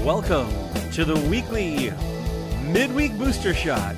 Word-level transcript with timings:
Welcome 0.00 0.48
to 0.92 1.04
the 1.04 1.14
weekly 1.28 1.92
midweek 2.72 3.16
booster 3.18 3.52
shot 3.52 3.94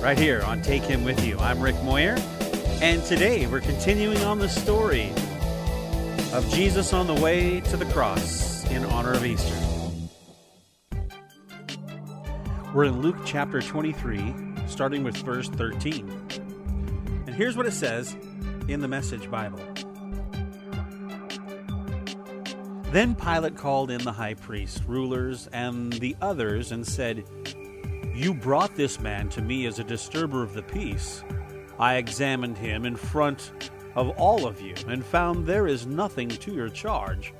right 0.00 0.16
here 0.16 0.40
on 0.42 0.62
Take 0.62 0.84
Him 0.84 1.04
With 1.04 1.22
You. 1.22 1.36
I'm 1.38 1.60
Rick 1.60 1.74
Moyer, 1.82 2.16
and 2.80 3.02
today 3.02 3.46
we're 3.48 3.60
continuing 3.60 4.18
on 4.18 4.38
the 4.38 4.48
story 4.48 5.10
of 6.32 6.48
Jesus 6.50 6.92
on 6.92 7.08
the 7.08 7.20
way 7.20 7.60
to 7.62 7.76
the 7.76 7.84
cross 7.86 8.64
in 8.70 8.84
honor 8.86 9.12
of 9.12 9.26
Easter. 9.26 9.54
We're 12.72 12.84
in 12.84 13.02
Luke 13.02 13.18
chapter 13.26 13.60
23, 13.60 14.34
starting 14.68 15.02
with 15.02 15.16
verse 15.16 15.48
13. 15.48 16.08
And 17.26 17.34
here's 17.34 17.56
what 17.56 17.66
it 17.66 17.72
says 17.72 18.16
in 18.68 18.80
the 18.80 18.88
Message 18.88 19.28
Bible. 19.28 19.60
Then 22.94 23.16
Pilate 23.16 23.56
called 23.56 23.90
in 23.90 24.04
the 24.04 24.12
high 24.12 24.34
priest, 24.34 24.84
rulers, 24.86 25.48
and 25.52 25.92
the 25.94 26.14
others 26.22 26.70
and 26.70 26.86
said, 26.86 27.24
You 28.14 28.32
brought 28.32 28.76
this 28.76 29.00
man 29.00 29.28
to 29.30 29.42
me 29.42 29.66
as 29.66 29.80
a 29.80 29.84
disturber 29.84 30.44
of 30.44 30.54
the 30.54 30.62
peace. 30.62 31.24
I 31.76 31.96
examined 31.96 32.56
him 32.56 32.84
in 32.84 32.94
front 32.94 33.72
of 33.96 34.10
all 34.10 34.46
of 34.46 34.60
you 34.60 34.76
and 34.86 35.04
found 35.04 35.44
there 35.44 35.66
is 35.66 35.88
nothing 35.88 36.28
to 36.28 36.54
your 36.54 36.68
charge. 36.68 37.34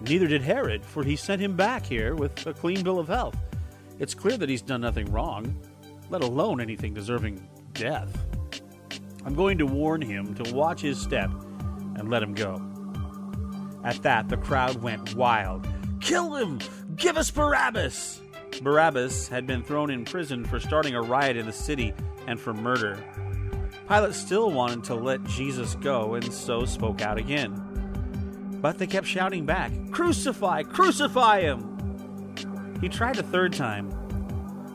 Neither 0.00 0.28
did 0.28 0.42
Herod, 0.42 0.84
for 0.84 1.02
he 1.02 1.16
sent 1.16 1.42
him 1.42 1.56
back 1.56 1.84
here 1.84 2.14
with 2.14 2.46
a 2.46 2.54
clean 2.54 2.84
bill 2.84 3.00
of 3.00 3.08
health. 3.08 3.36
It's 3.98 4.14
clear 4.14 4.36
that 4.36 4.48
he's 4.48 4.62
done 4.62 4.82
nothing 4.82 5.10
wrong, 5.10 5.60
let 6.08 6.22
alone 6.22 6.60
anything 6.60 6.94
deserving 6.94 7.44
death. 7.72 8.16
I'm 9.24 9.34
going 9.34 9.58
to 9.58 9.66
warn 9.66 10.00
him 10.00 10.36
to 10.36 10.54
watch 10.54 10.82
his 10.82 11.00
step 11.00 11.32
and 11.96 12.08
let 12.08 12.22
him 12.22 12.32
go. 12.32 12.77
At 13.84 14.02
that, 14.02 14.28
the 14.28 14.36
crowd 14.36 14.82
went 14.82 15.14
wild. 15.14 15.66
Kill 16.00 16.34
him! 16.34 16.60
Give 16.96 17.16
us 17.16 17.30
Barabbas! 17.30 18.20
Barabbas 18.62 19.28
had 19.28 19.46
been 19.46 19.62
thrown 19.62 19.90
in 19.90 20.04
prison 20.04 20.44
for 20.44 20.58
starting 20.58 20.94
a 20.94 21.02
riot 21.02 21.36
in 21.36 21.46
the 21.46 21.52
city 21.52 21.94
and 22.26 22.40
for 22.40 22.52
murder. 22.52 22.98
Pilate 23.88 24.14
still 24.14 24.50
wanted 24.50 24.84
to 24.84 24.94
let 24.94 25.22
Jesus 25.24 25.74
go 25.76 26.14
and 26.14 26.32
so 26.32 26.64
spoke 26.64 27.00
out 27.00 27.18
again. 27.18 28.58
But 28.60 28.78
they 28.78 28.86
kept 28.86 29.06
shouting 29.06 29.46
back, 29.46 29.72
Crucify! 29.92 30.64
Crucify 30.64 31.40
him! 31.40 32.76
He 32.80 32.88
tried 32.88 33.18
a 33.18 33.22
third 33.22 33.52
time. 33.52 33.90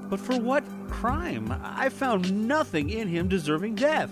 But 0.10 0.20
for 0.20 0.40
what 0.40 0.64
crime? 0.90 1.54
I 1.62 1.90
found 1.90 2.48
nothing 2.48 2.90
in 2.90 3.08
him 3.08 3.28
deserving 3.28 3.76
death. 3.76 4.12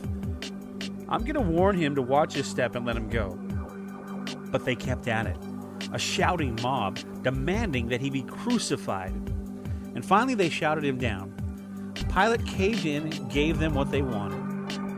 I'm 1.07 1.21
going 1.21 1.35
to 1.35 1.41
warn 1.41 1.77
him 1.77 1.95
to 1.95 2.01
watch 2.01 2.33
his 2.33 2.47
step 2.47 2.75
and 2.75 2.85
let 2.85 2.97
him 2.97 3.09
go 3.09 3.39
but 4.51 4.65
they 4.65 4.75
kept 4.75 5.07
at 5.07 5.25
it. 5.25 5.37
A 5.93 5.99
shouting 5.99 6.57
mob 6.61 6.99
demanding 7.23 7.87
that 7.87 8.01
he 8.01 8.09
be 8.09 8.21
crucified. 8.23 9.13
And 9.95 10.05
finally, 10.05 10.35
they 10.35 10.49
shouted 10.49 10.83
him 10.83 10.97
down. 10.97 11.33
Pilate 12.13 12.45
caved 12.45 12.85
in 12.85 13.03
and 13.11 13.31
gave 13.31 13.59
them 13.59 13.73
what 13.73 13.91
they 13.91 14.01
wanted. 14.01 14.51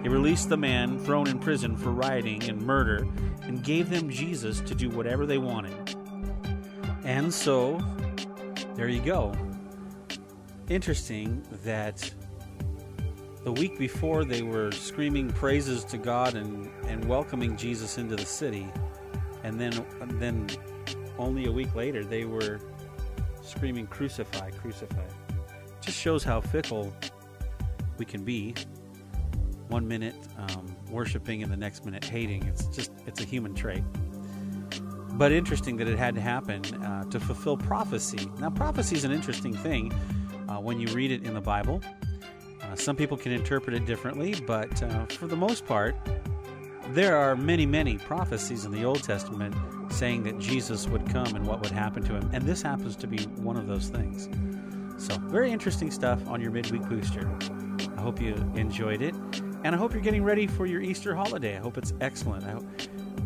He 0.04 0.10
released 0.10 0.50
the 0.50 0.58
man 0.58 1.00
thrown 1.00 1.28
in 1.28 1.40
prison 1.40 1.78
for 1.78 1.92
rioting 1.92 2.44
and 2.50 2.62
murder 2.62 3.08
and 3.44 3.64
gave 3.64 3.90
them 3.90 4.10
Jesus 4.10 4.60
to 4.62 4.76
do 4.76 4.90
whatever 4.90 5.26
they 5.26 5.38
wanted. 5.38 5.96
And 7.06 7.34
so, 7.34 7.82
there 8.76 8.90
you 8.90 9.02
go. 9.02 9.34
Interesting 10.70 11.44
that 11.64 12.12
the 13.44 13.52
week 13.52 13.78
before 13.78 14.24
they 14.24 14.42
were 14.42 14.72
screaming 14.72 15.30
praises 15.30 15.84
to 15.86 15.98
God 15.98 16.36
and, 16.36 16.70
and 16.88 17.04
welcoming 17.06 17.58
Jesus 17.58 17.98
into 17.98 18.16
the 18.16 18.26
city 18.26 18.72
and 19.44 19.60
then 19.60 19.86
then 20.20 20.48
only 21.18 21.46
a 21.46 21.52
week 21.52 21.76
later 21.76 22.04
they 22.04 22.26
were 22.26 22.60
screaming 23.42 23.88
crucify 23.88 24.50
crucify. 24.52 25.06
Just 25.82 25.98
shows 25.98 26.24
how 26.24 26.42
fickle 26.42 26.94
we 27.98 28.06
can 28.06 28.24
be. 28.24 28.56
One 29.68 29.88
minute 29.88 30.16
um, 30.38 30.76
worshiping 30.90 31.42
and 31.42 31.52
the 31.52 31.58
next 31.58 31.86
minute 31.86 32.04
hating. 32.04 32.44
It's 32.44 32.68
just 32.68 32.92
it's 33.06 33.22
a 33.22 33.26
human 33.26 33.54
trait. 33.54 33.84
But 35.14 35.32
interesting 35.32 35.78
that 35.78 35.88
it 35.88 35.98
had 35.98 36.16
to 36.16 36.22
happen 36.22 36.64
uh, 36.84 37.04
to 37.06 37.20
fulfill 37.20 37.58
prophecy. 37.58 38.30
Now 38.40 38.50
prophecy 38.50 38.96
is 38.96 39.04
an 39.04 39.12
interesting 39.12 39.54
thing 39.54 39.92
uh, 40.50 40.60
when 40.60 40.80
you 40.80 40.88
read 40.88 41.12
it 41.12 41.24
in 41.24 41.34
the 41.34 41.42
bible. 41.42 41.82
Uh, 42.62 42.76
some 42.76 42.96
people 42.96 43.18
can 43.18 43.32
interpret 43.32 43.76
it 43.76 43.86
differently 43.86 44.34
but 44.48 44.82
uh, 44.82 45.06
for 45.08 45.28
the 45.28 45.36
most 45.36 45.66
part 45.66 45.96
there 46.90 47.18
are 47.18 47.36
many, 47.36 47.66
many 47.66 47.98
prophecies 47.98 48.66
in 48.66 48.72
the 48.72 48.84
Old 48.84 49.04
Testament 49.04 49.56
saying 49.90 50.24
that 50.24 50.38
Jesus 50.40 50.88
would 50.88 51.10
come 51.10 51.36
and 51.36 51.46
what 51.46 51.62
would 51.62 51.72
happen 51.72 52.04
to 52.04 52.14
him, 52.14 52.30
and 52.34 52.44
this 52.44 52.62
happens 52.62 52.96
to 52.98 53.08
be 53.08 53.24
one 53.38 53.58
of 53.58 53.68
those 53.68 53.90
things. 53.90 54.30
So, 54.98 55.18
very 55.20 55.52
interesting 55.52 55.92
stuff 55.92 56.28
on 56.28 56.42
your 56.42 56.52
midweek 56.52 56.88
booster. 56.88 57.30
I 57.98 58.02
hope 58.02 58.22
you 58.22 58.34
enjoyed 58.56 59.02
it, 59.02 59.16
and 59.64 59.68
I 59.68 59.78
hope 59.78 59.94
you're 59.94 60.02
getting 60.02 60.24
ready 60.24 60.46
for 60.46 60.66
your 60.66 60.82
Easter 60.82 61.16
holiday. 61.16 61.58
I 61.58 61.60
hope 61.60 61.78
it's 61.78 61.94
excellent. 62.02 62.46
I 62.46 62.60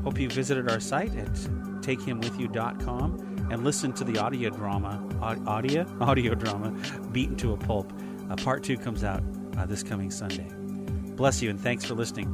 hope 0.03 0.19
you 0.19 0.29
visited 0.29 0.69
our 0.69 0.79
site 0.79 1.15
at 1.17 1.33
takehimwithyou.com 1.81 3.47
and 3.49 3.63
listened 3.63 3.95
to 3.97 4.03
the 4.03 4.19
audio 4.19 4.49
drama, 4.49 5.03
audio, 5.47 5.85
audio 6.01 6.35
drama, 6.35 6.71
Beaten 7.11 7.35
to 7.37 7.53
a 7.53 7.57
Pulp. 7.57 7.91
Uh, 8.29 8.35
part 8.35 8.63
two 8.63 8.77
comes 8.77 9.03
out 9.03 9.23
uh, 9.57 9.65
this 9.65 9.83
coming 9.83 10.11
Sunday. 10.11 10.47
Bless 11.15 11.41
you, 11.41 11.49
and 11.49 11.59
thanks 11.59 11.85
for 11.85 11.95
listening 11.95 12.27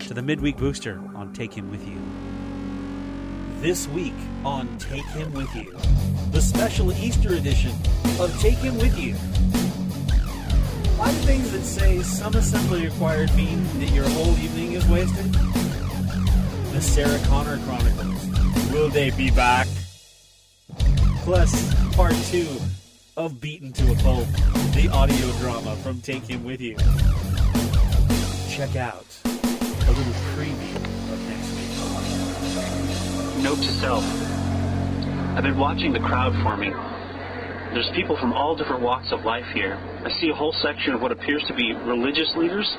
to 0.00 0.14
the 0.14 0.22
Midweek 0.22 0.56
Booster 0.56 1.00
on 1.14 1.32
Take 1.32 1.52
Him 1.52 1.70
With 1.70 1.86
You. 1.86 2.00
This 3.60 3.88
week 3.88 4.14
on 4.44 4.78
Take 4.78 5.04
Him 5.06 5.32
With 5.32 5.54
You, 5.54 5.76
the 6.30 6.40
special 6.40 6.92
Easter 6.92 7.34
edition 7.34 7.72
of 8.20 8.34
Take 8.40 8.58
Him 8.58 8.78
With 8.78 8.98
You. 8.98 9.14
Why 10.96 11.10
things 11.10 11.50
that 11.52 11.62
say 11.62 12.02
some 12.02 12.34
assembly 12.34 12.84
required 12.84 13.34
mean 13.34 13.64
that 13.80 13.90
your 13.90 14.08
whole 14.10 14.36
evening 14.38 14.72
is 14.72 14.86
wasted? 14.86 15.32
The 16.72 16.80
Sarah 16.80 17.20
Connor 17.26 17.58
Chronicles. 17.64 18.26
Will 18.72 18.88
they 18.88 19.10
be 19.10 19.30
back? 19.30 19.66
Plus, 21.22 21.74
part 21.94 22.14
two 22.26 22.48
of 23.16 23.40
Beaten 23.40 23.72
to 23.72 23.92
a 23.92 23.96
Pulp, 23.96 24.28
the 24.74 24.88
audio 24.92 25.30
drama 25.38 25.76
from 25.76 26.00
Take 26.00 26.24
Him 26.24 26.44
With 26.44 26.60
You. 26.60 26.76
Check 28.48 28.76
out 28.76 29.27
little 29.98 30.12
preview 30.36 30.76
of 31.12 31.18
next 31.28 31.50
week. 31.56 33.42
Note 33.42 33.58
to 33.58 33.72
self. 33.80 34.04
I've 35.36 35.42
been 35.42 35.58
watching 35.58 35.92
the 35.92 35.98
crowd 35.98 36.40
forming. 36.44 36.72
There's 37.74 37.90
people 37.90 38.16
from 38.16 38.32
all 38.32 38.54
different 38.54 38.80
walks 38.80 39.10
of 39.10 39.24
life 39.24 39.46
here. 39.52 39.76
I 40.04 40.10
see 40.20 40.30
a 40.30 40.34
whole 40.34 40.52
section 40.52 40.94
of 40.94 41.02
what 41.02 41.10
appears 41.10 41.42
to 41.48 41.54
be 41.54 41.72
religious 41.72 42.36
leaders, 42.36 42.76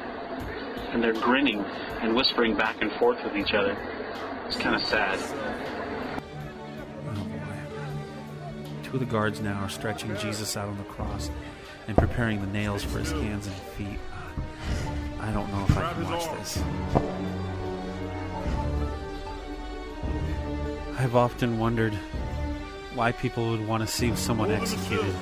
and 0.91 1.03
they're 1.03 1.11
grinning 1.11 1.59
and 2.01 2.15
whispering 2.15 2.55
back 2.55 2.81
and 2.81 2.89
forth 2.93 3.21
with 3.21 3.35
each 3.35 3.53
other. 3.53 3.77
It's 4.47 4.55
kind 4.55 4.75
of 4.75 4.81
sad. 4.83 5.19
Oh 7.05 7.23
boy. 7.25 8.83
Two 8.83 8.93
of 8.93 8.99
the 9.01 9.05
guards 9.05 9.41
now 9.41 9.61
are 9.61 9.69
stretching 9.69 10.15
Jesus 10.15 10.55
out 10.55 10.69
on 10.69 10.77
the 10.77 10.85
cross 10.85 11.29
and 11.87 11.97
preparing 11.97 12.39
the 12.39 12.47
nails 12.47 12.81
for 12.81 12.99
his 12.99 13.11
hands 13.11 13.45
and 13.45 13.55
feet. 13.77 13.99
I 15.21 15.31
don't 15.31 15.51
know 15.51 15.65
if 15.67 15.77
I 15.77 15.93
can 15.93 16.03
watch 16.05 16.25
this. 16.37 16.63
I've 20.97 21.15
often 21.15 21.59
wondered 21.59 21.93
why 22.95 23.11
people 23.11 23.51
would 23.51 23.65
want 23.67 23.81
to 23.81 23.87
see 23.87 24.15
someone 24.15 24.51
executed. 24.51 25.13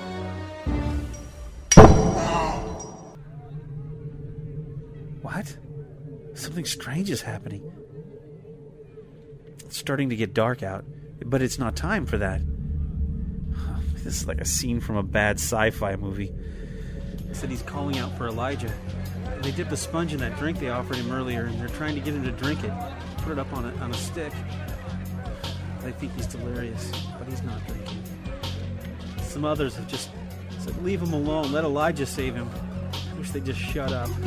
What? 5.22 5.58
Something 6.34 6.66
strange 6.66 7.10
is 7.10 7.22
happening. 7.22 7.72
It's 9.60 9.78
starting 9.78 10.10
to 10.10 10.16
get 10.16 10.34
dark 10.34 10.64
out, 10.64 10.86
but 11.26 11.42
it's 11.42 11.60
not 11.60 11.76
time 11.76 12.06
for 12.06 12.18
that. 12.18 12.42
This 14.08 14.22
is 14.22 14.28
like 14.28 14.40
a 14.40 14.46
scene 14.46 14.80
from 14.80 14.96
a 14.96 15.04
bad 15.04 15.36
sci 15.36 15.70
fi 15.72 15.98
movie. 15.98 16.32
He 17.28 17.34
said 17.34 17.50
he's 17.50 17.62
calling 17.62 17.98
out 17.98 18.18
for 18.18 18.28
Elijah. 18.28 18.74
They 19.42 19.52
dip 19.52 19.72
a 19.72 19.78
sponge 19.78 20.14
in 20.14 20.20
that 20.20 20.38
drink 20.38 20.60
they 20.60 20.70
offered 20.70 20.98
him 20.98 21.12
earlier, 21.12 21.46
and 21.46 21.60
they're 21.60 21.68
trying 21.70 21.96
to 21.96 22.02
get 22.02 22.14
him 22.14 22.24
to 22.24 22.32
drink 22.32 22.64
it. 22.64 22.74
Put 23.20 23.32
it 23.32 23.40
up 23.40 23.52
on 23.54 23.66
a, 23.66 23.74
on 23.78 23.92
a 23.92 23.94
stick. 23.94 24.34
They 25.82 25.92
think 25.94 26.14
he's 26.16 26.28
delirious, 26.28 26.92
but 27.18 27.28
he's 27.28 27.42
not 27.44 27.66
drinking. 27.66 28.04
Some 29.22 29.46
others 29.46 29.76
have 29.76 29.88
just 29.88 30.10
said, 30.60 30.84
Leave 30.84 31.02
him 31.02 31.14
alone. 31.14 31.52
Let 31.52 31.64
Elijah 31.64 32.06
save 32.06 32.36
him. 32.36 32.50
I 32.92 33.20
wish 33.20 33.32
they'd 33.32 33.46
just 33.46 33.60
shut 33.60 33.92
up. 33.94 34.10
The 34.10 34.24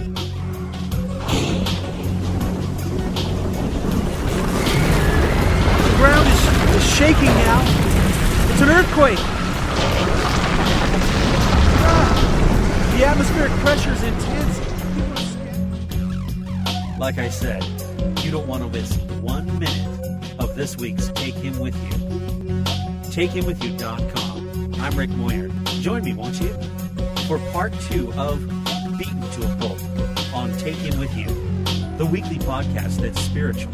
ground 5.97 6.29
is, 6.29 6.77
is 6.77 6.97
shaking 6.97 7.25
now. 7.25 7.63
It's 8.53 8.63
an 8.63 8.71
earthquake. 8.71 9.19
Ah, 11.83 12.95
the 12.97 13.05
atmospheric 13.05 13.53
pressure 13.53 13.93
is 13.93 14.03
intense. 14.03 14.60
Like 17.01 17.17
I 17.17 17.31
said, 17.31 17.65
you 18.23 18.31
don't 18.31 18.47
want 18.47 18.63
to 18.63 18.69
miss 18.69 18.95
one 19.23 19.47
minute 19.59 20.39
of 20.39 20.55
this 20.55 20.77
week's 20.77 21.09
Take 21.09 21.35
Him 21.35 21.59
With 21.59 21.75
You. 21.75 21.93
TakeHimWithYou.com 23.09 24.75
I'm 24.79 24.99
Rick 24.99 25.09
Moyer. 25.09 25.49
Join 25.81 26.05
me, 26.05 26.13
won't 26.13 26.39
you, 26.43 26.53
for 27.27 27.39
part 27.53 27.73
two 27.89 28.13
of 28.19 28.47
Beaten 28.99 29.23
to 29.23 29.51
a 29.51 29.57
Pulp 29.57 29.81
on 30.35 30.55
Take 30.59 30.77
Him 30.77 31.01
With 31.01 31.17
You, 31.17 31.29
the 31.97 32.05
weekly 32.05 32.37
podcast 32.37 32.99
that's 32.99 33.19
spiritual 33.19 33.73